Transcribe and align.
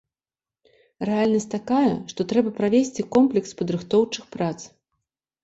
Рэальнасць 1.09 1.47
такая, 1.57 1.91
што 2.13 2.21
трэба 2.33 2.49
правесці 2.61 3.07
комплекс 3.17 3.55
падрыхтоўчых 3.61 4.23
прац. 4.39 4.57